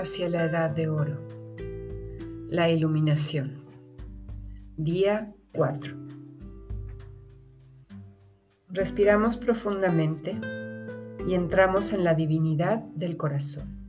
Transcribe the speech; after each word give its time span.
hacia 0.00 0.30
la 0.30 0.44
edad 0.44 0.70
de 0.70 0.88
oro. 0.88 1.18
La 2.48 2.70
iluminación. 2.70 3.54
Día 4.76 5.34
4. 5.52 5.94
Respiramos 8.68 9.36
profundamente 9.36 10.40
y 11.26 11.34
entramos 11.34 11.92
en 11.92 12.04
la 12.04 12.14
divinidad 12.14 12.78
del 12.94 13.18
corazón. 13.18 13.86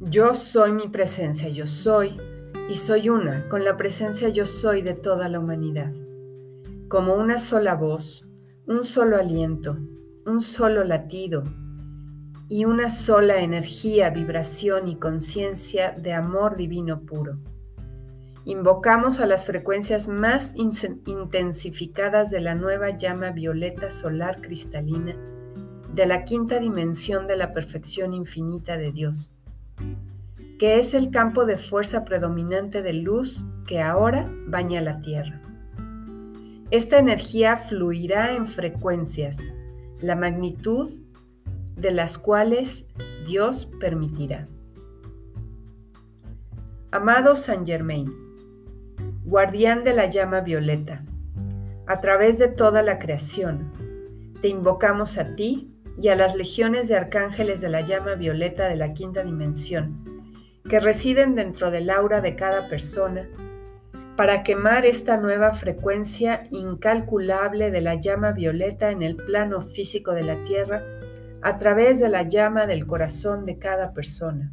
Yo 0.00 0.34
soy 0.34 0.72
mi 0.72 0.88
presencia, 0.88 1.48
yo 1.48 1.66
soy 1.66 2.18
y 2.68 2.74
soy 2.74 3.08
una 3.08 3.48
con 3.48 3.64
la 3.64 3.76
presencia 3.76 4.28
yo 4.28 4.44
soy 4.44 4.82
de 4.82 4.94
toda 4.94 5.28
la 5.28 5.38
humanidad. 5.38 5.92
Como 6.88 7.14
una 7.14 7.38
sola 7.38 7.76
voz, 7.76 8.26
un 8.66 8.84
solo 8.84 9.16
aliento, 9.16 9.78
un 10.26 10.42
solo 10.42 10.82
latido, 10.82 11.44
y 12.48 12.64
una 12.64 12.90
sola 12.90 13.40
energía, 13.40 14.10
vibración 14.10 14.88
y 14.88 14.96
conciencia 14.96 15.92
de 15.92 16.12
amor 16.12 16.56
divino 16.56 17.00
puro. 17.00 17.38
Invocamos 18.44 19.18
a 19.18 19.26
las 19.26 19.44
frecuencias 19.44 20.06
más 20.06 20.54
intensificadas 20.56 22.30
de 22.30 22.40
la 22.40 22.54
nueva 22.54 22.90
llama 22.90 23.30
violeta 23.30 23.90
solar 23.90 24.40
cristalina 24.40 25.16
de 25.92 26.06
la 26.06 26.24
quinta 26.24 26.60
dimensión 26.60 27.26
de 27.26 27.36
la 27.36 27.52
perfección 27.52 28.12
infinita 28.12 28.76
de 28.76 28.92
Dios, 28.92 29.32
que 30.58 30.78
es 30.78 30.94
el 30.94 31.10
campo 31.10 31.46
de 31.46 31.56
fuerza 31.56 32.04
predominante 32.04 32.82
de 32.82 32.92
luz 32.92 33.44
que 33.66 33.80
ahora 33.80 34.30
baña 34.46 34.80
la 34.80 35.00
Tierra. 35.00 35.40
Esta 36.70 36.98
energía 36.98 37.56
fluirá 37.56 38.34
en 38.34 38.46
frecuencias, 38.46 39.54
la 40.00 40.14
magnitud 40.14 40.88
de 41.76 41.90
las 41.90 42.18
cuales 42.18 42.88
Dios 43.26 43.70
permitirá. 43.78 44.48
Amado 46.90 47.36
San 47.36 47.66
Germain, 47.66 48.10
guardián 49.24 49.84
de 49.84 49.92
la 49.92 50.06
llama 50.06 50.40
violeta, 50.40 51.04
a 51.86 52.00
través 52.00 52.38
de 52.38 52.48
toda 52.48 52.82
la 52.82 52.98
creación, 52.98 53.72
te 54.40 54.48
invocamos 54.48 55.18
a 55.18 55.34
ti 55.34 55.70
y 55.98 56.08
a 56.08 56.16
las 56.16 56.34
legiones 56.34 56.88
de 56.88 56.96
arcángeles 56.96 57.60
de 57.60 57.68
la 57.68 57.82
llama 57.82 58.14
violeta 58.14 58.68
de 58.68 58.76
la 58.76 58.92
quinta 58.92 59.22
dimensión, 59.22 60.04
que 60.68 60.80
residen 60.80 61.34
dentro 61.34 61.70
del 61.70 61.90
aura 61.90 62.20
de 62.20 62.36
cada 62.36 62.68
persona, 62.68 63.28
para 64.16 64.42
quemar 64.42 64.86
esta 64.86 65.18
nueva 65.18 65.52
frecuencia 65.52 66.44
incalculable 66.50 67.70
de 67.70 67.82
la 67.82 67.96
llama 67.96 68.32
violeta 68.32 68.90
en 68.90 69.02
el 69.02 69.16
plano 69.16 69.60
físico 69.60 70.12
de 70.12 70.22
la 70.22 70.42
Tierra 70.44 70.95
a 71.46 71.58
través 71.58 72.00
de 72.00 72.08
la 72.08 72.24
llama 72.24 72.66
del 72.66 72.88
corazón 72.88 73.46
de 73.46 73.56
cada 73.56 73.92
persona. 73.92 74.52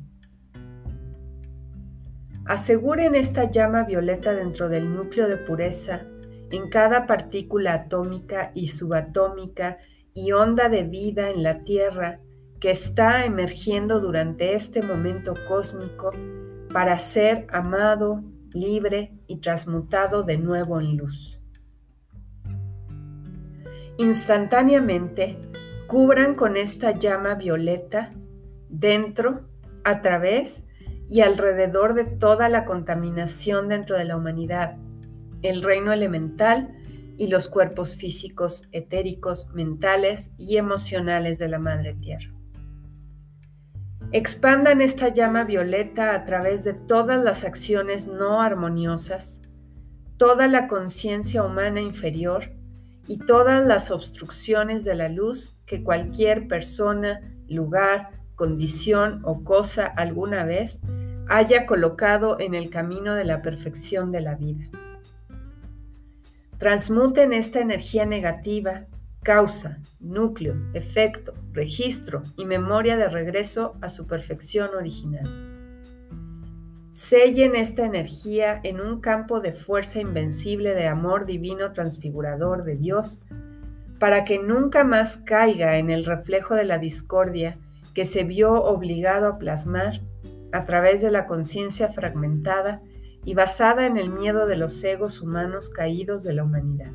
Aseguren 2.46 3.16
esta 3.16 3.50
llama 3.50 3.82
violeta 3.82 4.36
dentro 4.36 4.70
del 4.70 4.94
núcleo 4.94 5.28
de 5.28 5.38
pureza, 5.38 6.04
en 6.52 6.70
cada 6.70 7.08
partícula 7.08 7.74
atómica 7.74 8.52
y 8.54 8.68
subatómica 8.68 9.80
y 10.14 10.34
onda 10.34 10.70
de 10.70 10.84
vida 10.84 11.32
en 11.32 11.42
la 11.42 11.64
Tierra 11.64 12.20
que 12.60 12.70
está 12.70 13.26
emergiendo 13.26 14.00
durante 14.00 14.54
este 14.54 14.84
momento 14.84 15.34
cósmico 15.48 16.12
para 16.72 17.00
ser 17.00 17.48
amado, 17.50 18.24
libre 18.54 19.18
y 19.26 19.38
transmutado 19.38 20.22
de 20.22 20.38
nuevo 20.38 20.80
en 20.80 20.98
luz. 20.98 21.42
Instantáneamente, 23.98 25.40
cubran 25.94 26.34
con 26.34 26.58
esta 26.58 26.98
llama 26.98 27.36
violeta 27.36 28.10
dentro, 28.68 29.48
a 29.84 30.02
través 30.02 30.66
y 31.08 31.22
alrededor 31.22 31.94
de 31.94 32.06
toda 32.06 32.50
la 32.50 32.66
contaminación 32.66 33.70
dentro 33.70 33.96
de 33.96 34.06
la 34.06 34.18
humanidad, 34.18 34.76
el 35.44 35.62
reino 35.62 35.94
elemental 35.94 36.74
y 37.16 37.28
los 37.28 37.48
cuerpos 37.48 37.96
físicos, 37.96 38.70
etéricos, 38.72 39.52
mentales 39.54 40.32
y 40.36 40.58
emocionales 40.58 41.38
de 41.38 41.50
la 41.50 41.60
Madre 41.60 41.94
Tierra. 41.94 42.34
Expandan 44.12 44.82
esta 44.82 45.10
llama 45.10 45.44
violeta 45.44 46.16
a 46.16 46.24
través 46.24 46.64
de 46.64 46.74
todas 46.74 47.24
las 47.24 47.44
acciones 47.44 48.08
no 48.08 48.42
armoniosas, 48.42 49.44
toda 50.18 50.48
la 50.48 50.68
conciencia 50.68 51.44
humana 51.44 51.82
inferior, 51.82 52.63
y 53.08 53.18
todas 53.18 53.66
las 53.66 53.92
obstrucciones 53.92 54.84
de 54.84 54.96
la 54.96 55.10
luz 55.10 55.58
que 55.66 55.84
cualquier 55.84 56.48
persona, 56.48 57.22
lugar, 57.48 58.12
condición 58.36 59.22
o 59.24 59.44
cosa 59.44 59.86
alguna 59.86 60.44
vez 60.44 60.82
haya 61.28 61.66
colocado 61.66 62.40
en 62.40 62.54
el 62.54 62.70
camino 62.70 63.16
de 63.16 63.26
la 63.26 63.42
perfección 63.42 64.12
de 64.12 64.22
la 64.22 64.36
vida. 64.36 64.68
Transmuten 66.58 67.34
esta 67.34 67.60
energía 67.60 68.06
negativa, 68.06 68.86
causa, 69.22 69.80
núcleo, 70.00 70.56
efecto, 70.74 71.34
registro 71.52 72.24
y 72.38 72.46
memoria 72.46 72.98
de 72.98 73.10
regreso 73.10 73.76
a 73.82 73.90
su 73.90 74.08
perfección 74.08 74.70
original. 74.76 75.53
Sellen 76.94 77.56
esta 77.56 77.86
energía 77.86 78.60
en 78.62 78.80
un 78.80 79.02
campo 79.02 79.40
de 79.40 79.52
fuerza 79.52 80.00
invencible 80.00 80.76
de 80.76 80.86
amor 80.86 81.26
divino 81.26 81.72
transfigurador 81.72 82.64
de 82.64 82.78
Dios, 82.78 83.20
para 83.98 84.24
que 84.26 84.38
nunca 84.38 84.84
más 84.84 85.18
caiga 85.18 85.80
en 85.80 85.90
el 85.90 86.06
reflejo 86.06 86.54
de 86.54 86.66
la 86.66 86.78
discordia 86.78 87.58
que 87.96 88.06
se 88.06 88.26
vio 88.26 88.64
obligado 88.64 89.26
a 89.26 89.40
plasmar 89.40 90.02
a 90.52 90.66
través 90.66 91.02
de 91.02 91.10
la 91.10 91.26
conciencia 91.26 91.88
fragmentada 91.88 92.84
y 93.26 93.34
basada 93.34 93.88
en 93.88 93.98
el 93.98 94.12
miedo 94.12 94.46
de 94.46 94.58
los 94.58 94.84
egos 94.84 95.20
humanos 95.20 95.72
caídos 95.72 96.24
de 96.24 96.34
la 96.34 96.44
humanidad. 96.44 96.92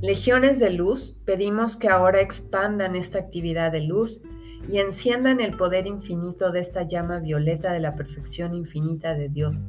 Legiones 0.00 0.60
de 0.60 0.70
luz, 0.70 1.18
pedimos 1.24 1.76
que 1.76 1.88
ahora 1.88 2.20
expandan 2.20 2.94
esta 2.94 3.18
actividad 3.18 3.72
de 3.72 3.80
luz 3.80 4.22
y 4.68 4.78
enciendan 4.78 5.40
el 5.40 5.56
poder 5.56 5.86
infinito 5.86 6.52
de 6.52 6.60
esta 6.60 6.82
llama 6.82 7.18
violeta 7.18 7.72
de 7.72 7.80
la 7.80 7.94
perfección 7.94 8.54
infinita 8.54 9.14
de 9.14 9.28
Dios, 9.28 9.66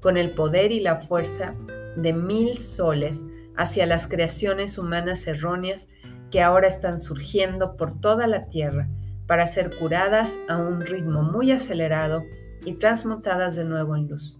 con 0.00 0.16
el 0.16 0.34
poder 0.34 0.72
y 0.72 0.80
la 0.80 0.96
fuerza 0.96 1.54
de 1.96 2.12
mil 2.12 2.56
soles 2.56 3.24
hacia 3.56 3.86
las 3.86 4.08
creaciones 4.08 4.78
humanas 4.78 5.26
erróneas 5.26 5.88
que 6.30 6.40
ahora 6.40 6.66
están 6.66 6.98
surgiendo 6.98 7.76
por 7.76 8.00
toda 8.00 8.26
la 8.26 8.48
tierra 8.48 8.88
para 9.26 9.46
ser 9.46 9.78
curadas 9.78 10.38
a 10.48 10.56
un 10.56 10.80
ritmo 10.80 11.22
muy 11.22 11.52
acelerado 11.52 12.24
y 12.64 12.74
transmutadas 12.74 13.56
de 13.56 13.64
nuevo 13.64 13.96
en 13.96 14.08
luz. 14.08 14.36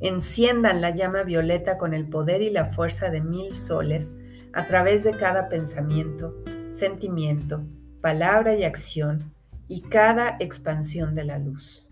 Enciendan 0.00 0.80
la 0.80 0.90
llama 0.90 1.22
violeta 1.24 1.76
con 1.76 1.92
el 1.92 2.08
poder 2.08 2.42
y 2.42 2.50
la 2.50 2.64
fuerza 2.64 3.10
de 3.10 3.20
mil 3.20 3.52
soles 3.52 4.12
a 4.52 4.66
través 4.66 5.04
de 5.04 5.12
cada 5.12 5.48
pensamiento, 5.48 6.34
sentimiento, 6.70 7.64
palabra 8.00 8.54
y 8.54 8.64
acción 8.64 9.34
y 9.68 9.82
cada 9.82 10.36
expansión 10.40 11.14
de 11.14 11.24
la 11.24 11.38
luz. 11.38 11.86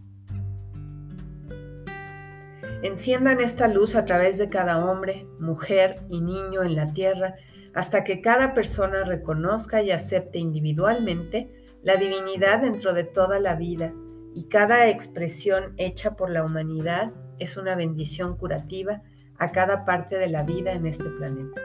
Enciendan 2.82 3.40
esta 3.40 3.66
luz 3.66 3.96
a 3.96 4.04
través 4.04 4.38
de 4.38 4.48
cada 4.48 4.84
hombre, 4.84 5.26
mujer 5.40 6.00
y 6.08 6.20
niño 6.20 6.62
en 6.62 6.76
la 6.76 6.92
tierra 6.92 7.34
hasta 7.74 8.04
que 8.04 8.20
cada 8.20 8.54
persona 8.54 9.04
reconozca 9.04 9.82
y 9.82 9.90
acepte 9.90 10.38
individualmente 10.38 11.50
la 11.82 11.96
divinidad 11.96 12.60
dentro 12.60 12.94
de 12.94 13.04
toda 13.04 13.40
la 13.40 13.54
vida 13.54 13.92
y 14.34 14.44
cada 14.44 14.88
expresión 14.88 15.74
hecha 15.76 16.12
por 16.12 16.30
la 16.30 16.44
humanidad 16.44 17.12
es 17.38 17.56
una 17.56 17.74
bendición 17.74 18.36
curativa 18.36 19.02
a 19.38 19.50
cada 19.52 19.84
parte 19.84 20.16
de 20.16 20.28
la 20.28 20.42
vida 20.42 20.72
en 20.72 20.86
este 20.86 21.08
planeta. 21.10 21.60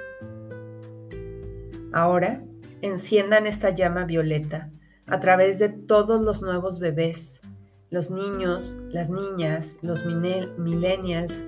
Ahora, 1.91 2.43
enciendan 2.83 3.47
esta 3.47 3.69
llama 3.69 4.03
violeta 4.03 4.69
a 5.05 5.21
través 5.21 5.57
de 5.57 5.69
todos 5.69 6.21
los 6.21 6.41
nuevos 6.41 6.79
bebés, 6.79 7.39
los 7.89 8.11
niños, 8.11 8.75
las 8.89 9.09
niñas, 9.09 9.79
los 9.81 10.03
millennials, 10.05 11.45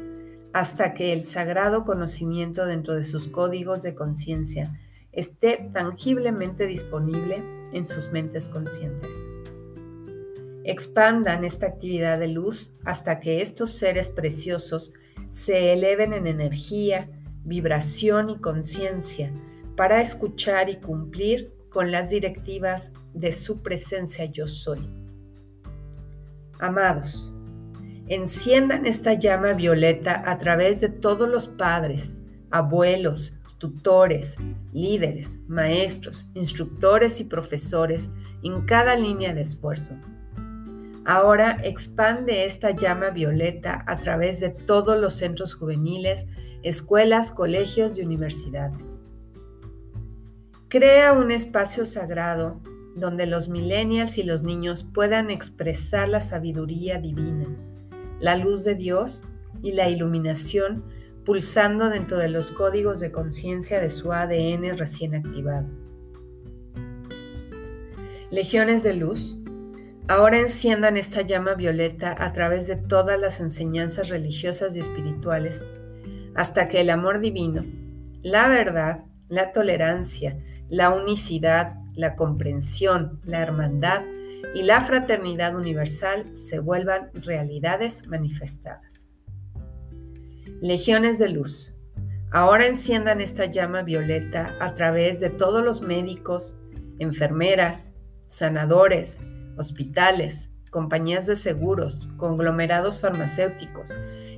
hasta 0.54 0.94
que 0.94 1.12
el 1.12 1.24
sagrado 1.24 1.84
conocimiento 1.84 2.66
dentro 2.66 2.96
de 2.96 3.04
sus 3.04 3.28
códigos 3.28 3.84
de 3.84 3.96
conciencia 3.96 4.80
esté 5.12 5.70
tangiblemente 5.74 6.68
disponible 6.68 7.44
en 7.74 7.86
sus 7.86 8.14
mentes 8.14 8.48
conscientes. 8.48 9.14
Expandan 10.64 11.44
esta 11.44 11.66
actividad 11.66 12.18
de 12.18 12.30
luz 12.30 12.74
hasta 12.86 13.20
que 13.20 13.42
estos 13.42 13.72
seres 13.72 14.08
preciosos 14.08 14.94
se 15.30 15.74
eleven 15.74 16.14
en 16.14 16.28
energía, 16.28 17.10
vibración 17.44 18.30
y 18.30 18.38
conciencia 18.40 19.34
para 19.76 20.02
escuchar 20.02 20.70
y 20.70 20.78
cumplir 20.78 21.54
con 21.70 21.92
las 21.92 22.10
directivas 22.10 22.94
de 23.14 23.32
su 23.32 23.62
presencia 23.62 24.26
yo 24.26 24.48
soy. 24.48 24.90
Amados, 26.60 27.34
enciendan 28.08 28.86
esta 28.86 29.14
llama 29.14 29.54
violeta 29.54 30.24
a 30.26 30.38
través 30.38 30.80
de 30.80 30.90
todos 30.90 31.30
los 31.30 31.48
padres, 31.48 32.18
abuelos, 32.52 33.34
tutores, 33.58 34.38
líderes, 34.74 35.40
maestros, 35.48 36.28
instructores 36.34 37.20
y 37.20 37.26
profesores 37.26 38.12
en 38.44 38.66
cada 38.66 38.96
línea 38.96 39.34
de 39.34 39.42
esfuerzo. 39.42 39.96
Ahora 41.06 41.58
expande 41.64 42.46
esta 42.46 42.72
llama 42.72 43.10
violeta 43.10 43.84
a 43.86 43.98
través 43.98 44.40
de 44.40 44.50
todos 44.50 45.00
los 45.00 45.14
centros 45.14 45.54
juveniles, 45.54 46.28
escuelas, 46.64 47.32
colegios 47.32 47.98
y 47.98 48.02
universidades. 48.02 49.05
Crea 50.78 51.14
un 51.14 51.32
espacio 51.32 51.86
sagrado 51.86 52.60
donde 52.98 53.28
los 53.28 53.48
millennials 53.48 54.18
y 54.18 54.24
los 54.24 54.44
niños 54.44 54.84
puedan 54.84 55.30
expresar 55.30 56.10
la 56.10 56.20
sabiduría 56.20 56.98
divina, 56.98 57.48
la 58.20 58.36
luz 58.36 58.66
de 58.66 58.76
Dios 58.76 59.24
y 59.64 59.72
la 59.72 59.88
iluminación 59.88 60.84
pulsando 61.24 61.90
dentro 61.90 62.18
de 62.18 62.28
los 62.28 62.52
códigos 62.52 63.00
de 63.00 63.14
conciencia 63.14 63.80
de 63.80 63.90
su 63.90 64.12
ADN 64.12 64.78
recién 64.78 65.16
activado. 65.16 65.66
Legiones 68.30 68.84
de 68.84 68.96
luz, 68.96 69.40
ahora 70.10 70.40
enciendan 70.40 70.98
esta 70.98 71.22
llama 71.22 71.54
violeta 71.54 72.14
a 72.20 72.34
través 72.34 72.68
de 72.68 72.76
todas 72.76 73.18
las 73.18 73.40
enseñanzas 73.40 74.10
religiosas 74.10 74.76
y 74.76 74.82
espirituales, 74.82 75.66
hasta 76.34 76.68
que 76.68 76.82
el 76.82 76.90
amor 76.90 77.22
divino, 77.22 77.64
la 78.22 78.50
verdad, 78.50 79.06
la 79.28 79.52
tolerancia, 79.52 80.38
la 80.70 80.90
unicidad, 80.90 81.80
la 81.94 82.16
comprensión, 82.16 83.22
la 83.24 83.42
hermandad 83.42 84.04
y 84.54 84.64
la 84.64 84.82
fraternidad 84.82 85.56
universal 85.56 86.26
se 86.36 86.60
vuelvan 86.60 87.10
realidades 87.14 88.08
manifestadas. 88.08 89.08
Legiones 90.62 91.20
de 91.20 91.30
luz, 91.30 91.74
ahora 92.32 92.66
enciendan 92.66 93.22
esta 93.22 93.46
llama 93.46 93.82
violeta 93.82 94.56
a 94.60 94.74
través 94.74 95.20
de 95.20 95.30
todos 95.30 95.64
los 95.64 95.82
médicos, 95.82 96.58
enfermeras, 97.00 97.96
sanadores, 98.28 99.22
hospitales, 99.58 100.54
compañías 100.72 101.26
de 101.26 101.36
seguros, 101.36 102.08
conglomerados 102.18 103.00
farmacéuticos 103.00 103.94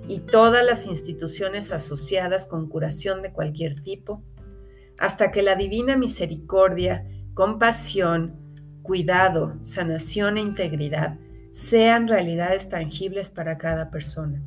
y 0.07 0.19
todas 0.19 0.65
las 0.65 0.85
instituciones 0.85 1.71
asociadas 1.71 2.45
con 2.45 2.69
curación 2.69 3.21
de 3.21 3.33
cualquier 3.33 3.81
tipo, 3.81 4.21
hasta 4.99 5.31
que 5.31 5.41
la 5.41 5.55
divina 5.55 5.95
misericordia, 5.97 7.05
compasión, 7.33 8.35
cuidado, 8.81 9.57
sanación 9.63 10.37
e 10.37 10.41
integridad 10.41 11.17
sean 11.51 12.07
realidades 12.07 12.69
tangibles 12.69 13.29
para 13.29 13.57
cada 13.57 13.89
persona. 13.89 14.41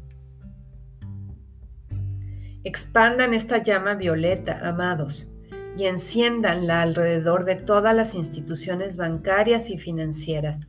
Expandan 2.63 3.35
esta 3.35 3.59
llama 3.59 3.95
violeta, 3.95 4.61
amados, 4.69 5.31
y 5.77 5.85
enciéndanla 5.85 6.83
alrededor 6.83 7.45
de 7.45 7.57
todas 7.57 7.95
las 7.95 8.15
instituciones 8.15 8.97
bancarias 8.97 9.71
y 9.71 9.79
financieras, 9.79 10.69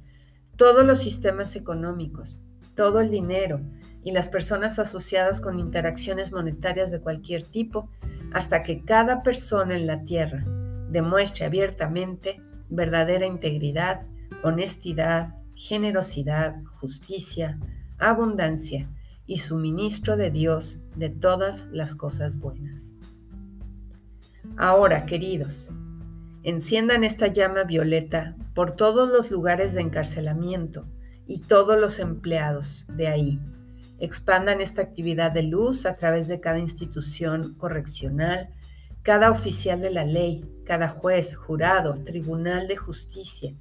todos 0.56 0.86
los 0.86 1.00
sistemas 1.00 1.56
económicos, 1.56 2.42
todo 2.75 3.01
el 3.01 3.10
dinero 3.10 3.62
y 4.04 4.12
las 4.12 4.30
personas 4.30 4.80
asociadas 4.80 5.42
con 5.42 5.60
interacciones 5.60 6.31
monetarias 6.31 6.92
de 6.92 7.01
cualquier 7.01 7.44
tipo, 7.44 7.89
hasta 8.33 8.63
que 8.63 8.83
cada 8.83 9.24
persona 9.24 9.75
en 9.75 9.88
la 9.88 10.04
Tierra 10.04 10.45
demuestre 10.89 11.45
abiertamente 11.45 12.42
verdadera 12.69 13.25
integridad, 13.25 14.04
honestidad, 14.44 15.36
generosidad, 15.56 16.56
justicia, 16.80 17.60
abundancia, 18.00 18.89
y 19.31 19.38
suministro 19.38 20.18
de 20.18 20.30
Dios 20.30 20.81
de 20.98 21.10
todas 21.10 21.69
las 21.72 21.95
cosas 21.95 22.38
buenas. 22.38 22.92
Ahora, 24.57 25.06
queridos, 25.06 25.72
enciendan 26.44 27.06
esta 27.06 27.27
llama 27.27 27.63
violeta 27.63 28.36
por 28.54 28.72
todos 28.75 29.10
los 29.10 29.31
lugares 29.31 29.74
de 29.74 29.81
encarcelamiento 29.81 30.86
y 31.27 31.39
todos 31.39 31.80
los 31.80 32.00
empleados 32.00 32.86
de 32.89 33.07
ahí. 33.07 33.39
Expandan 34.01 34.62
esta 34.62 34.81
actividad 34.81 35.31
de 35.31 35.44
luz 35.44 35.86
a 35.86 35.95
través 35.95 36.27
de 36.27 36.39
cada 36.39 36.57
institución 36.57 37.53
correccional, 37.53 38.50
cada 39.03 39.30
oficial 39.30 39.80
de 39.80 39.92
la 39.92 40.03
ley, 40.06 40.44
cada 40.65 40.89
juez, 40.89 41.36
jurado, 41.36 41.94
tribunal 41.94 42.68
de 42.68 42.77
justicia, 42.77 43.53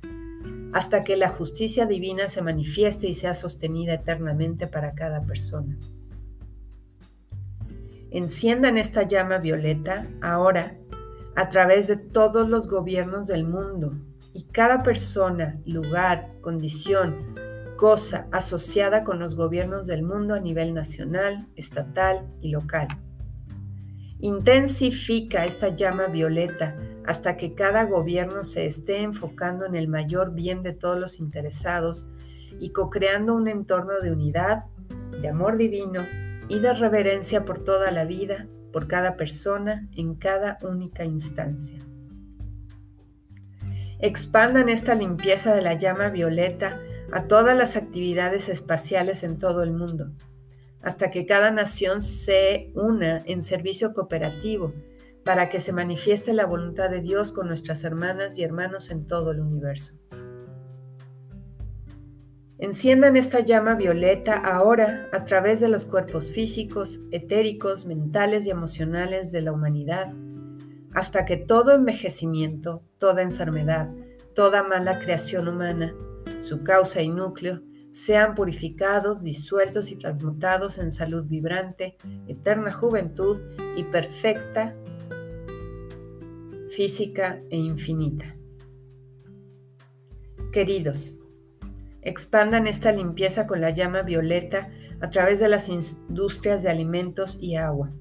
hasta 0.73 1.05
que 1.05 1.19
la 1.19 1.29
justicia 1.29 1.85
divina 1.85 2.27
se 2.29 2.41
manifieste 2.41 3.07
y 3.07 3.13
sea 3.13 3.35
sostenida 3.35 3.93
eternamente 3.93 4.67
para 4.67 4.95
cada 4.95 5.23
persona. 5.25 5.77
Enciendan 8.11 8.79
esta 8.79 9.03
llama 9.03 9.37
violeta 9.37 10.09
ahora 10.23 10.75
a 11.37 11.51
través 11.51 11.87
de 11.87 11.97
todos 11.97 12.49
los 12.49 12.67
gobiernos 12.67 13.27
del 13.27 13.45
mundo 13.45 13.93
y 14.33 14.45
cada 14.45 14.83
persona, 14.83 15.61
lugar, 15.67 16.31
condición, 16.41 17.35
cosa 17.81 18.29
asociada 18.31 19.05
con 19.05 19.19
los 19.19 19.35
gobiernos 19.37 19.87
del 19.87 20.03
mundo 20.03 20.35
a 20.35 20.39
nivel 20.39 20.75
nacional, 20.75 21.49
estatal 21.57 22.29
y 22.43 22.51
local. 22.51 22.89
Intensifica 24.19 25.47
esta 25.47 25.71
llama 25.71 26.09
violeta 26.09 26.77
hasta 27.07 27.39
que 27.39 27.55
cada 27.55 27.85
gobierno 27.85 28.45
se 28.45 28.67
esté 28.67 29.01
enfocando 29.01 29.65
en 29.65 29.75
el 29.75 29.89
mayor 29.89 30.35
bien 30.35 30.63
de 30.63 30.75
todos 30.75 31.01
los 31.01 31.21
interesados 31.21 32.07
y 32.61 32.69
co-creando 32.73 33.35
un 33.35 33.49
entorno 33.49 33.99
de 34.03 34.13
unidad, 34.13 34.65
de 35.23 35.31
amor 35.31 35.57
divino 35.57 36.05
y 36.51 36.59
de 36.59 36.75
reverencia 36.75 37.47
por 37.47 37.65
toda 37.65 37.91
la 37.93 38.05
vida, 38.05 38.47
por 38.75 38.89
cada 38.89 39.17
persona, 39.17 39.89
en 39.97 40.17
cada 40.17 40.59
única 40.61 41.07
instancia. 41.07 41.79
Expandan 44.01 44.69
esta 44.69 44.95
limpieza 44.95 45.55
de 45.55 45.63
la 45.63 45.73
llama 45.73 46.11
violeta 46.11 46.79
a 47.13 47.27
todas 47.27 47.57
las 47.57 47.77
actividades 47.77 48.49
espaciales 48.49 49.23
en 49.23 49.39
todo 49.39 49.63
el 49.63 49.73
mundo, 49.73 50.13
hasta 50.83 51.11
que 51.11 51.27
cada 51.27 51.51
nación 51.51 52.03
se 52.03 52.71
una 52.75 53.23
en 53.27 53.43
servicio 53.43 53.93
cooperativo 53.95 54.73
para 55.25 55.49
que 55.49 55.61
se 55.61 55.73
manifieste 55.73 56.33
la 56.33 56.47
voluntad 56.47 56.91
de 56.91 57.01
Dios 57.01 57.33
con 57.33 57.49
nuestras 57.49 57.85
hermanas 57.85 58.39
y 58.39 58.43
hermanos 58.43 58.91
en 58.91 59.07
todo 59.07 59.33
el 59.33 59.41
universo. 59.41 59.95
Enciendan 62.59 63.17
esta 63.17 63.41
llama 63.41 63.75
violeta 63.75 64.35
ahora 64.35 65.09
a 65.13 65.25
través 65.25 65.61
de 65.61 65.69
los 65.69 65.87
cuerpos 65.87 66.31
físicos, 66.31 67.01
etéricos, 67.11 67.87
mentales 67.87 68.47
y 68.47 68.51
emocionales 68.51 69.33
de 69.33 69.41
la 69.41 69.53
humanidad, 69.53 70.13
hasta 70.93 71.25
que 71.25 71.39
todo 71.39 71.73
envejecimiento, 71.73 72.83
toda 72.99 73.23
enfermedad, 73.23 73.91
toda 74.35 74.63
mala 74.63 74.99
creación 74.99 75.49
humana, 75.49 75.95
su 76.41 76.63
causa 76.63 77.03
y 77.03 77.09
núcleo, 77.09 77.63
sean 77.93 78.35
purificados, 78.35 79.23
disueltos 79.23 79.91
y 79.91 79.97
transmutados 79.97 80.79
en 80.79 80.93
salud 80.93 81.25
vibrante, 81.27 81.97
eterna 82.29 82.73
juventud 82.73 83.41
y 83.77 83.85
perfecta 83.85 84.77
física 86.71 87.43
e 87.51 87.57
infinita. 87.57 88.37
Queridos, 90.53 91.19
expandan 92.03 92.67
esta 92.67 92.93
limpieza 92.93 93.47
con 93.47 93.61
la 93.61 93.71
llama 93.71 94.03
violeta 94.03 94.71
a 95.01 95.11
través 95.11 95.41
de 95.41 95.49
las 95.49 95.69
industrias 95.69 96.63
de 96.63 96.71
alimentos 96.71 97.39
y 97.41 97.57
agua, 97.57 97.93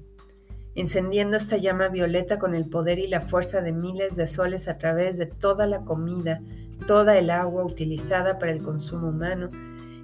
encendiendo 0.74 1.36
esta 1.36 1.56
llama 1.56 1.88
violeta 1.88 2.38
con 2.38 2.54
el 2.54 2.68
poder 2.68 2.98
y 2.98 3.08
la 3.08 3.22
fuerza 3.22 3.60
de 3.60 3.72
miles 3.72 4.16
de 4.16 4.26
soles 4.26 4.68
a 4.68 4.78
través 4.78 5.18
de 5.18 5.26
toda 5.26 5.66
la 5.66 5.84
comida, 5.84 6.40
toda 6.86 7.18
el 7.18 7.30
agua 7.30 7.64
utilizada 7.64 8.38
para 8.38 8.52
el 8.52 8.62
consumo 8.62 9.08
humano 9.08 9.50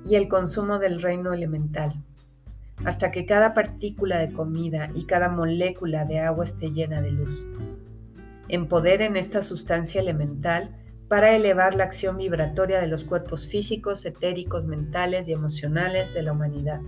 y 0.05 0.17
el 0.17 0.29
consumo 0.29 0.79
del 0.79 1.01
reino 1.03 1.33
elemental, 1.33 1.95
hasta 2.85 3.11
que 3.11 3.27
cada 3.27 3.55
partícula 3.55 4.19
de 4.19 4.33
comida 4.33 4.91
y 4.95 5.05
cada 5.05 5.29
molécula 5.29 6.05
de 6.05 6.21
agua 6.21 6.45
esté 6.45 6.73
llena 6.73 7.01
de 7.01 7.13
luz. 7.13 7.47
Empoderen 8.49 9.17
esta 9.17 9.43
sustancia 9.43 10.01
elemental 10.01 10.75
para 11.09 11.35
elevar 11.35 11.75
la 11.75 11.85
acción 11.85 12.17
vibratoria 12.17 12.81
de 12.81 12.89
los 12.89 13.05
cuerpos 13.05 13.47
físicos, 13.47 14.05
etéricos, 14.05 14.67
mentales 14.67 15.29
y 15.29 15.33
emocionales 15.33 16.13
de 16.13 16.23
la 16.23 16.33
humanidad, 16.33 16.81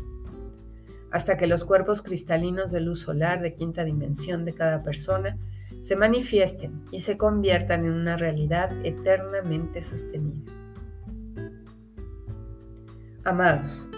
hasta 1.11 1.37
que 1.37 1.47
los 1.47 1.65
cuerpos 1.65 2.03
cristalinos 2.03 2.73
de 2.73 2.81
luz 2.81 3.01
solar 3.01 3.41
de 3.41 3.55
quinta 3.55 3.85
dimensión 3.85 4.45
de 4.45 4.55
cada 4.55 4.83
persona 4.83 5.39
se 5.81 5.97
manifiesten 5.97 6.85
y 6.91 7.01
se 7.01 7.17
conviertan 7.17 7.85
en 7.85 7.93
una 7.93 8.17
realidad 8.17 8.71
eternamente 8.85 9.83
sostenida. 9.83 10.53
Amados, 13.25 13.89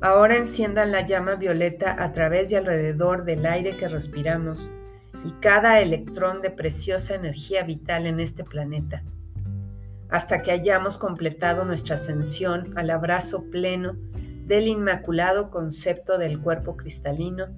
ahora 0.00 0.36
enciendan 0.36 0.92
la 0.92 1.04
llama 1.04 1.36
violeta 1.36 1.96
a 2.02 2.12
través 2.12 2.52
y 2.52 2.56
alrededor 2.56 3.24
del 3.24 3.46
aire 3.46 3.76
que 3.76 3.88
respiramos 3.88 4.70
y 5.24 5.30
cada 5.40 5.80
electrón 5.80 6.42
de 6.42 6.50
preciosa 6.50 7.14
energía 7.14 7.62
vital 7.62 8.06
en 8.06 8.20
este 8.20 8.44
planeta, 8.44 9.02
hasta 10.08 10.42
que 10.42 10.52
hayamos 10.52 10.98
completado 10.98 11.64
nuestra 11.64 11.94
ascensión 11.94 12.76
al 12.76 12.90
abrazo 12.90 13.44
pleno 13.50 13.96
del 14.46 14.68
inmaculado 14.68 15.50
concepto 15.50 16.18
del 16.18 16.40
cuerpo 16.40 16.76
cristalino 16.76 17.48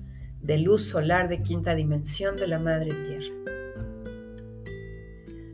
de 0.41 0.59
luz 0.59 0.87
solar 0.87 1.29
de 1.29 1.43
quinta 1.43 1.75
dimensión 1.75 2.37
de 2.37 2.47
la 2.47 2.59
Madre 2.59 2.95
Tierra. 3.05 3.35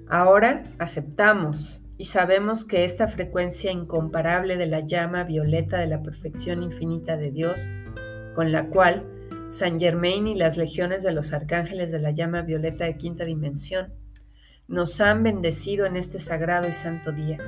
Ahora 0.07 0.63
aceptamos 0.79 1.83
y 1.99 2.05
sabemos 2.05 2.65
que 2.65 2.85
esta 2.85 3.09
frecuencia 3.09 3.73
incomparable 3.73 4.57
de 4.57 4.67
la 4.67 4.81
llama 4.81 5.25
violeta 5.25 5.79
de 5.79 5.89
la 5.89 6.03
perfección 6.03 6.63
infinita 6.63 7.17
de 7.17 7.33
Dios, 7.33 7.69
con 8.35 8.53
la 8.53 8.69
cual 8.69 9.05
San 9.51 9.81
Germain 9.81 10.29
y 10.29 10.37
las 10.37 10.57
legiones 10.57 11.03
de 11.03 11.13
los 11.13 11.33
arcángeles 11.33 11.91
de 11.91 11.99
la 11.99 12.13
llama 12.13 12.43
violeta 12.43 12.85
de 12.85 12.97
quinta 12.97 13.25
dimensión 13.25 13.93
nos 14.69 15.01
han 15.01 15.23
bendecido 15.23 15.85
en 15.85 15.97
este 15.97 16.19
sagrado 16.19 16.69
y 16.69 16.73
santo 16.73 17.13
día. 17.13 17.39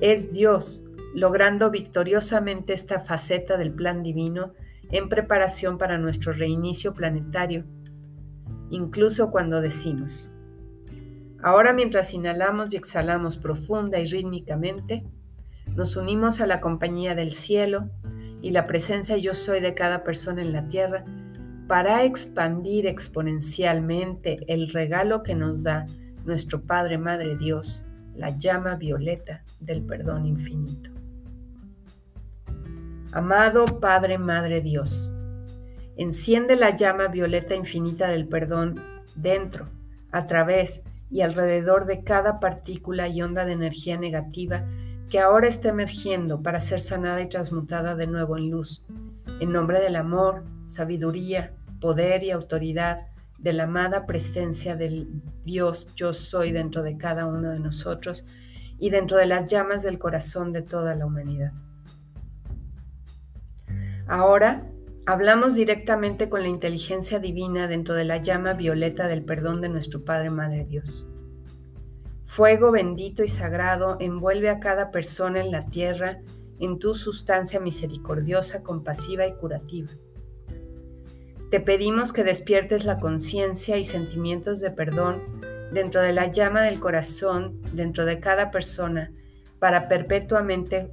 Es 0.00 0.32
Dios 0.32 0.82
logrando 1.16 1.70
victoriosamente 1.70 2.74
esta 2.74 3.00
faceta 3.00 3.56
del 3.56 3.72
plan 3.72 4.02
divino 4.02 4.52
en 4.90 5.08
preparación 5.08 5.78
para 5.78 5.96
nuestro 5.96 6.34
reinicio 6.34 6.92
planetario, 6.92 7.64
incluso 8.68 9.30
cuando 9.30 9.62
decimos, 9.62 10.30
ahora 11.42 11.72
mientras 11.72 12.12
inhalamos 12.12 12.74
y 12.74 12.76
exhalamos 12.76 13.38
profunda 13.38 13.98
y 13.98 14.04
rítmicamente, 14.04 15.06
nos 15.74 15.96
unimos 15.96 16.42
a 16.42 16.46
la 16.46 16.60
compañía 16.60 17.14
del 17.14 17.32
cielo 17.32 17.88
y 18.42 18.50
la 18.50 18.64
presencia 18.66 19.16
yo 19.16 19.32
soy 19.32 19.60
de 19.60 19.72
cada 19.72 20.04
persona 20.04 20.42
en 20.42 20.52
la 20.52 20.68
tierra 20.68 21.06
para 21.66 22.04
expandir 22.04 22.86
exponencialmente 22.86 24.40
el 24.48 24.68
regalo 24.68 25.22
que 25.22 25.34
nos 25.34 25.62
da 25.62 25.86
nuestro 26.26 26.60
Padre 26.60 26.98
Madre 26.98 27.38
Dios, 27.38 27.86
la 28.14 28.36
llama 28.36 28.74
violeta 28.74 29.42
del 29.60 29.80
perdón 29.80 30.26
infinito. 30.26 30.95
Amado 33.12 33.80
Padre 33.80 34.18
Madre 34.18 34.60
Dios, 34.60 35.10
enciende 35.96 36.56
la 36.56 36.74
llama 36.74 37.08
violeta 37.08 37.54
infinita 37.54 38.08
del 38.08 38.26
perdón 38.26 38.82
dentro, 39.14 39.68
a 40.10 40.26
través 40.26 40.82
y 41.10 41.20
alrededor 41.20 41.86
de 41.86 42.02
cada 42.02 42.40
partícula 42.40 43.08
y 43.08 43.22
onda 43.22 43.44
de 43.44 43.52
energía 43.52 43.96
negativa 43.96 44.66
que 45.08 45.20
ahora 45.20 45.46
está 45.46 45.68
emergiendo 45.68 46.42
para 46.42 46.60
ser 46.60 46.80
sanada 46.80 47.22
y 47.22 47.28
transmutada 47.28 47.94
de 47.94 48.08
nuevo 48.08 48.36
en 48.36 48.50
luz. 48.50 48.84
En 49.40 49.52
nombre 49.52 49.80
del 49.80 49.94
amor, 49.94 50.44
sabiduría, 50.66 51.54
poder 51.80 52.24
y 52.24 52.32
autoridad 52.32 53.06
de 53.38 53.52
la 53.52 53.64
amada 53.64 54.04
presencia 54.04 54.74
del 54.74 55.22
Dios 55.44 55.88
yo 55.94 56.12
soy 56.12 56.50
dentro 56.50 56.82
de 56.82 56.96
cada 56.96 57.26
uno 57.26 57.50
de 57.50 57.60
nosotros 57.60 58.26
y 58.78 58.90
dentro 58.90 59.16
de 59.16 59.26
las 59.26 59.46
llamas 59.46 59.84
del 59.84 59.98
corazón 59.98 60.52
de 60.52 60.62
toda 60.62 60.96
la 60.96 61.06
humanidad. 61.06 61.52
Ahora 64.06 64.70
hablamos 65.04 65.54
directamente 65.54 66.28
con 66.28 66.42
la 66.42 66.48
inteligencia 66.48 67.18
divina 67.18 67.66
dentro 67.66 67.94
de 67.94 68.04
la 68.04 68.18
llama 68.18 68.54
violeta 68.54 69.08
del 69.08 69.24
perdón 69.24 69.60
de 69.60 69.68
nuestro 69.68 70.04
Padre 70.04 70.30
Madre 70.30 70.64
Dios. 70.64 71.06
Fuego 72.24 72.70
bendito 72.70 73.24
y 73.24 73.28
sagrado 73.28 73.96
envuelve 73.98 74.50
a 74.50 74.60
cada 74.60 74.90
persona 74.90 75.40
en 75.40 75.50
la 75.50 75.62
tierra 75.62 76.20
en 76.58 76.78
tu 76.78 76.94
sustancia 76.94 77.60
misericordiosa, 77.60 78.62
compasiva 78.62 79.26
y 79.26 79.34
curativa. 79.34 79.90
Te 81.50 81.60
pedimos 81.60 82.12
que 82.12 82.24
despiertes 82.24 82.84
la 82.84 82.98
conciencia 82.98 83.76
y 83.76 83.84
sentimientos 83.84 84.60
de 84.60 84.70
perdón 84.70 85.22
dentro 85.72 86.00
de 86.00 86.12
la 86.12 86.30
llama 86.30 86.62
del 86.62 86.80
corazón, 86.80 87.60
dentro 87.72 88.04
de 88.04 88.20
cada 88.20 88.50
persona, 88.50 89.12
para 89.58 89.88
perpetuamente 89.88 90.90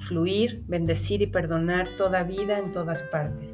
fluir, 0.00 0.64
bendecir 0.66 1.22
y 1.22 1.26
perdonar 1.26 1.88
toda 1.96 2.22
vida 2.22 2.58
en 2.58 2.72
todas 2.72 3.02
partes. 3.04 3.52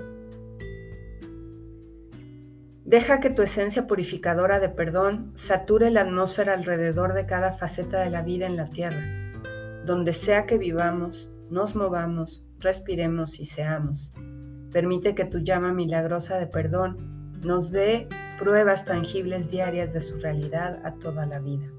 Deja 2.84 3.20
que 3.20 3.30
tu 3.30 3.42
esencia 3.42 3.86
purificadora 3.86 4.60
de 4.60 4.68
perdón 4.68 5.32
sature 5.34 5.90
la 5.90 6.02
atmósfera 6.02 6.52
alrededor 6.52 7.14
de 7.14 7.26
cada 7.26 7.52
faceta 7.52 8.00
de 8.00 8.10
la 8.10 8.22
vida 8.22 8.46
en 8.46 8.56
la 8.56 8.68
tierra, 8.68 9.02
donde 9.86 10.12
sea 10.12 10.46
que 10.46 10.58
vivamos, 10.58 11.30
nos 11.48 11.74
movamos, 11.74 12.46
respiremos 12.58 13.40
y 13.40 13.44
seamos. 13.44 14.12
Permite 14.72 15.14
que 15.14 15.24
tu 15.24 15.38
llama 15.38 15.72
milagrosa 15.72 16.38
de 16.38 16.46
perdón 16.46 17.32
nos 17.44 17.70
dé 17.70 18.08
pruebas 18.38 18.84
tangibles 18.84 19.48
diarias 19.48 19.92
de 19.92 20.00
su 20.00 20.18
realidad 20.18 20.80
a 20.84 20.94
toda 20.94 21.26
la 21.26 21.38
vida. 21.38 21.70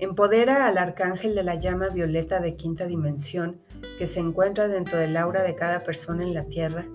Empodera 0.00 0.66
al 0.66 0.78
arcángel 0.78 1.34
de 1.34 1.42
la 1.42 1.56
llama 1.56 1.90
violeta 1.90 2.40
de 2.40 2.56
quinta 2.56 2.86
dimensión 2.86 3.60
que 3.98 4.06
se 4.06 4.18
encuentra 4.18 4.66
dentro 4.66 4.98
del 4.98 5.14
aura 5.14 5.42
de 5.42 5.54
cada 5.54 5.80
persona 5.80 6.22
en 6.22 6.32
la 6.32 6.46
tierra 6.46 6.86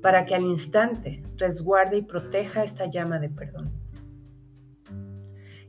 para 0.00 0.26
que 0.26 0.36
al 0.36 0.44
instante 0.44 1.24
resguarde 1.36 1.96
y 1.96 2.02
proteja 2.02 2.62
esta 2.62 2.86
llama 2.86 3.18
de 3.18 3.30
perdón. 3.30 3.72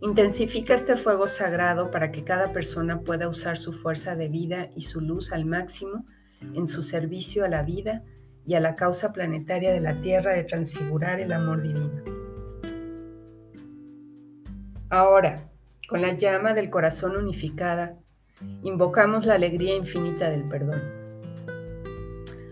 Intensifica 0.01 0.75
este 0.75 0.95
fuego 0.95 1.25
sagrado 1.25 1.89
para 1.89 2.11
que 2.11 2.23
cada 2.23 2.53
persona 2.53 3.01
pueda 3.01 3.27
usar 3.27 3.57
su 3.57 3.73
fuerza 3.73 4.15
de 4.15 4.29
vida 4.29 4.69
y 4.75 4.83
su 4.83 5.01
luz 5.01 5.31
al 5.31 5.45
máximo 5.45 6.05
en 6.53 6.67
su 6.67 6.83
servicio 6.83 7.43
a 7.43 7.49
la 7.49 7.63
vida 7.63 8.03
y 8.45 8.53
a 8.53 8.59
la 8.59 8.75
causa 8.75 9.13
planetaria 9.13 9.73
de 9.73 9.79
la 9.79 9.99
Tierra 9.99 10.35
de 10.35 10.43
transfigurar 10.43 11.19
el 11.19 11.31
amor 11.31 11.63
divino. 11.63 12.03
Ahora, 14.89 15.49
con 15.87 16.01
la 16.01 16.13
llama 16.13 16.53
del 16.53 16.69
corazón 16.69 17.15
unificada, 17.15 17.97
invocamos 18.61 19.25
la 19.25 19.35
alegría 19.35 19.75
infinita 19.75 20.29
del 20.29 20.43
perdón. 20.47 20.81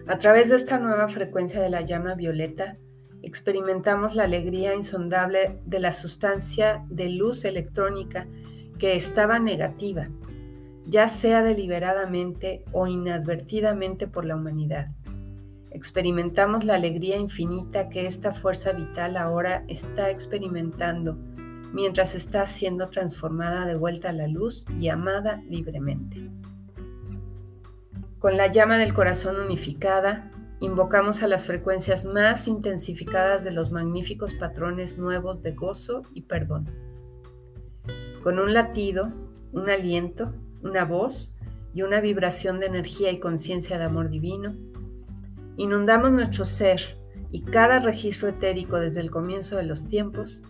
A 0.07 0.17
través 0.19 0.49
de 0.49 0.55
esta 0.55 0.79
nueva 0.79 1.09
frecuencia 1.09 1.61
de 1.61 1.69
la 1.69 1.81
llama 1.81 2.15
violeta, 2.15 2.77
experimentamos 3.23 4.15
la 4.15 4.23
alegría 4.23 4.73
insondable 4.73 5.59
de 5.65 5.79
la 5.79 5.91
sustancia 5.91 6.85
de 6.89 7.09
luz 7.09 7.43
electrónica 7.43 8.27
que 8.79 8.95
estaba 8.95 9.37
negativa, 9.39 10.09
ya 10.85 11.07
sea 11.07 11.43
deliberadamente 11.43 12.63
o 12.71 12.87
inadvertidamente 12.87 14.07
por 14.07 14.25
la 14.25 14.35
humanidad. 14.37 14.87
Experimentamos 15.71 16.63
la 16.63 16.75
alegría 16.75 17.17
infinita 17.17 17.89
que 17.89 18.05
esta 18.05 18.31
fuerza 18.31 18.71
vital 18.71 19.17
ahora 19.17 19.65
está 19.67 20.09
experimentando 20.09 21.17
mientras 21.75 22.15
está 22.15 22.47
siendo 22.47 22.87
transformada 22.87 23.65
de 23.65 23.75
vuelta 23.75 24.07
a 24.07 24.13
la 24.13 24.29
luz 24.29 24.65
y 24.79 24.87
amada 24.87 25.43
libremente. 25.49 26.31
Con 28.17 28.37
la 28.37 28.47
llama 28.47 28.77
del 28.77 28.93
corazón 28.93 29.41
unificada, 29.41 30.31
invocamos 30.61 31.21
a 31.21 31.27
las 31.27 31.45
frecuencias 31.45 32.05
más 32.05 32.47
intensificadas 32.47 33.43
de 33.43 33.51
los 33.51 33.73
magníficos 33.73 34.33
patrones 34.35 34.97
nuevos 34.97 35.43
de 35.43 35.51
gozo 35.51 36.03
y 36.13 36.21
perdón. 36.21 36.69
Con 38.23 38.39
un 38.39 38.53
latido, 38.53 39.11
un 39.51 39.69
aliento, 39.69 40.33
una 40.63 40.85
voz 40.85 41.35
y 41.73 41.81
una 41.81 41.99
vibración 41.99 42.61
de 42.61 42.67
energía 42.67 43.11
y 43.11 43.19
conciencia 43.19 43.77
de 43.77 43.83
amor 43.83 44.09
divino, 44.09 44.55
inundamos 45.57 46.13
nuestro 46.13 46.45
ser 46.45 46.97
y 47.31 47.41
cada 47.41 47.79
registro 47.79 48.29
etérico 48.29 48.79
desde 48.79 49.01
el 49.01 49.11
comienzo 49.11 49.57
de 49.57 49.63
los 49.63 49.89
tiempos 49.89 50.41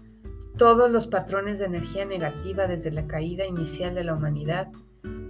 todos 0.57 0.89
los 0.89 1.07
patrones 1.07 1.59
de 1.59 1.65
energía 1.65 2.05
negativa 2.05 2.67
desde 2.67 2.91
la 2.91 3.07
caída 3.07 3.45
inicial 3.45 3.93
de 3.93 4.03
la 4.03 4.13
humanidad 4.13 4.71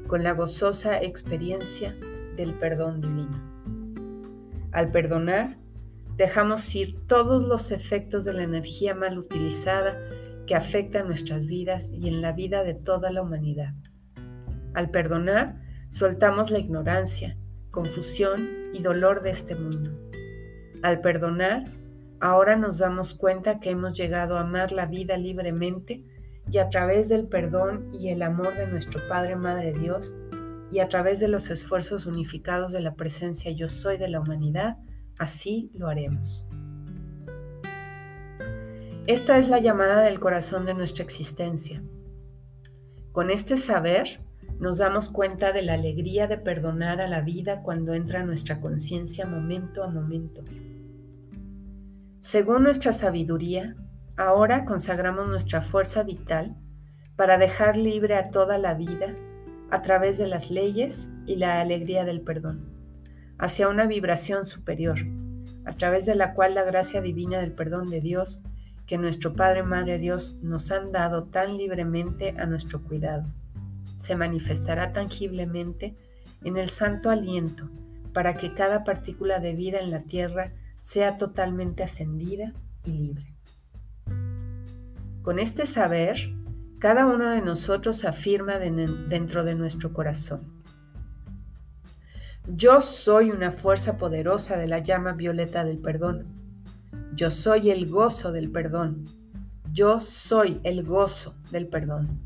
con 0.08 0.24
la 0.24 0.34
gozosa 0.34 1.02
experiencia 1.02 1.96
del 2.38 2.54
perdón 2.54 3.02
divino. 3.02 3.42
Al 4.72 4.92
perdonar, 4.92 5.58
dejamos 6.16 6.76
ir 6.76 7.08
todos 7.08 7.44
los 7.44 7.72
efectos 7.72 8.24
de 8.26 8.34
la 8.34 8.44
energía 8.44 8.94
mal 8.94 9.18
utilizada 9.18 9.98
que 10.46 10.56
afectan 10.56 11.08
nuestras 11.08 11.48
vidas 11.48 11.90
y 11.92 12.08
en 12.08 12.22
la 12.22 12.32
vida 12.32 12.64
de 12.64 12.76
toda 12.76 13.12
la 13.12 13.24
humanidad. 13.24 13.74
Al 14.76 14.92
perdonar, 14.92 15.60
soltamos 15.88 16.52
la 16.52 16.60
ignorancia, 16.60 17.38
confusión 17.72 18.48
y 18.74 18.82
dolor 18.82 19.24
de 19.24 19.32
este 19.32 19.56
mundo. 19.56 19.92
Al 20.84 21.02
perdonar, 21.02 21.64
Ahora 22.20 22.56
nos 22.56 22.78
damos 22.78 23.14
cuenta 23.14 23.60
que 23.60 23.72
hemos 23.72 23.98
llegado 23.98 24.38
a 24.38 24.42
amar 24.42 24.72
la 24.72 24.86
vida 24.86 25.18
libremente 25.18 26.04
y 26.50 26.60
a 26.60 26.70
través 26.70 27.10
del 27.10 27.28
perdón 27.28 27.90
y 27.94 28.10
el 28.10 28.22
amor 28.22 28.56
de 28.56 28.68
nuestro 28.68 29.06
Padre 29.10 29.36
Madre 29.36 29.74
Dios 29.74 30.16
y 30.72 30.80
a 30.80 30.88
través 30.88 31.20
de 31.20 31.28
los 31.28 31.50
esfuerzos 31.50 32.06
unificados 32.06 32.72
de 32.72 32.80
la 32.80 32.96
presencia 32.96 33.52
yo 33.52 33.68
soy 33.68 33.98
de 33.98 34.08
la 34.08 34.22
humanidad, 34.22 34.78
así 35.18 35.72
lo 35.74 35.88
haremos. 35.88 36.46
Esta 39.08 39.38
es 39.38 39.50
la 39.50 39.60
llamada 39.60 40.02
del 40.02 40.20
corazón 40.20 40.66
de 40.66 40.74
nuestra 40.74 41.04
existencia. 41.04 41.84
Con 43.12 43.30
este 43.30 43.58
saber 43.58 44.22
nos 44.60 44.78
damos 44.78 45.10
cuenta 45.10 45.52
de 45.52 45.62
la 45.62 45.74
alegría 45.74 46.28
de 46.28 46.38
perdonar 46.38 47.02
a 47.02 47.08
la 47.08 47.22
vida 47.22 47.62
cuando 47.62 47.94
entra 47.94 48.24
nuestra 48.24 48.62
conciencia 48.62 49.26
momento 49.26 49.84
a 49.84 49.90
momento 49.90 50.44
según 52.26 52.64
nuestra 52.64 52.92
sabiduría, 52.92 53.76
ahora 54.18 54.66
consagramos 54.66 55.28
nuestra 55.28 55.62
fuerza 55.62 56.02
vital 56.02 56.56
para 57.16 57.38
dejar 57.38 57.78
libre 57.78 58.16
a 58.16 58.32
toda 58.32 58.58
la 58.58 58.74
vida 58.74 59.14
a 59.70 59.84
través 59.84 60.18
de 60.18 60.26
las 60.26 60.50
leyes 60.50 61.12
y 61.28 61.36
la 61.36 61.62
alegría 61.62 62.04
del 62.04 62.22
perdón, 62.22 62.66
hacia 63.38 63.68
una 63.68 63.86
vibración 63.86 64.44
superior, 64.44 64.98
a 65.66 65.78
través 65.78 66.08
de 66.08 66.16
la 66.16 66.34
cual 66.34 66.56
la 66.56 66.64
gracia 66.64 67.00
divina 67.00 67.40
del 67.40 67.52
perdón 67.52 67.92
de 67.92 68.02
Dios 68.02 68.42
que 68.88 68.98
nuestro 68.98 69.36
Padre 69.36 69.62
Madre 69.62 70.00
Dios 70.00 70.40
nos 70.42 70.72
han 70.72 70.92
dado 70.92 71.26
tan 71.26 71.60
libremente 71.60 72.34
a 72.40 72.48
nuestro 72.48 72.82
cuidado. 72.82 73.32
Se 74.00 74.16
manifestará 74.16 74.94
tangiblemente 74.94 75.96
en 76.44 76.58
el 76.58 76.70
santo 76.70 77.12
aliento 77.12 77.70
para 78.16 78.36
que 78.36 78.56
cada 78.56 78.84
partícula 78.84 79.38
de 79.38 79.54
vida 79.54 79.78
en 79.78 79.92
la 79.92 80.00
tierra 80.00 80.54
sea 80.86 81.18
totalmente 81.18 81.82
ascendida 81.82 82.54
y 82.84 82.92
libre. 82.92 83.34
Con 85.24 85.40
este 85.40 85.66
saber, 85.66 86.32
cada 86.78 87.08
uno 87.08 87.32
de 87.32 87.42
nosotros 87.42 88.06
afirma 88.06 88.60
dentro 88.60 89.44
de 89.44 89.56
nuestro 89.56 89.94
corazón. 89.94 90.44
Yo 92.48 92.84
soy 92.84 93.32
una 93.32 93.52
fuerza 93.52 93.98
poderosa 93.98 94.58
de 94.58 94.68
la 94.68 94.78
llama 94.78 95.14
violeta 95.14 95.66
del 95.66 95.80
perdón. 95.80 96.28
Yo 97.16 97.32
soy 97.32 97.72
el 97.72 97.90
gozo 97.90 98.32
del 98.32 98.52
perdón. 98.52 99.06
Yo 99.74 100.00
soy 100.00 100.62
el 100.62 100.84
gozo 100.84 101.34
del 101.50 101.68
perdón. 101.68 102.22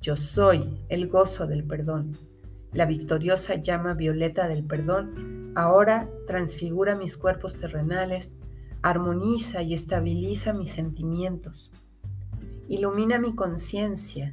Yo 0.00 0.16
soy 0.16 0.82
el 0.88 1.08
gozo 1.08 1.46
del 1.46 1.62
perdón. 1.62 2.12
La 2.72 2.86
victoriosa 2.86 3.56
llama 3.56 3.92
violeta 3.92 4.48
del 4.48 4.64
perdón 4.64 5.41
ahora 5.54 6.08
transfigura 6.26 6.94
mis 6.94 7.16
cuerpos 7.16 7.56
terrenales, 7.56 8.34
armoniza 8.82 9.62
y 9.62 9.74
estabiliza 9.74 10.52
mis 10.52 10.70
sentimientos, 10.70 11.72
ilumina 12.68 13.18
mi 13.18 13.34
conciencia 13.34 14.32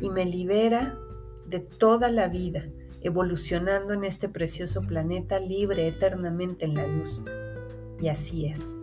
y 0.00 0.10
me 0.10 0.24
libera 0.24 0.98
de 1.46 1.60
toda 1.60 2.10
la 2.10 2.28
vida, 2.28 2.64
evolucionando 3.02 3.92
en 3.92 4.04
este 4.04 4.28
precioso 4.28 4.82
planeta 4.82 5.38
libre 5.38 5.88
eternamente 5.88 6.64
en 6.64 6.74
la 6.74 6.86
luz. 6.86 7.22
Y 8.00 8.08
así 8.08 8.46
es. 8.46 8.78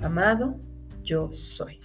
Amado, 0.00 0.56
yo 1.02 1.32
soy. 1.32 1.78